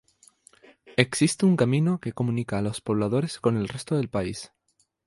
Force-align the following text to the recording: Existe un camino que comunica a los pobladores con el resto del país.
Existe 0.97 1.45
un 1.45 1.55
camino 1.55 1.99
que 1.99 2.11
comunica 2.11 2.57
a 2.57 2.63
los 2.63 2.81
pobladores 2.81 3.39
con 3.39 3.55
el 3.55 3.67
resto 3.67 3.95
del 3.97 4.09
país. 4.09 4.51